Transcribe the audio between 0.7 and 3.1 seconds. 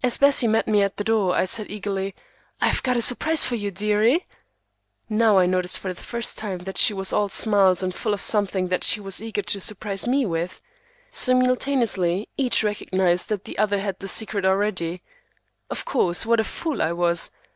at the door I said eagerly, "I've got a